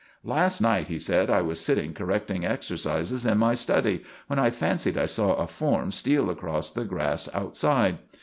[0.23, 4.97] "Last night," he said, "I was sitting correcting exercises in my study when I fancied
[4.97, 7.99] I saw a form steal across the grass outside.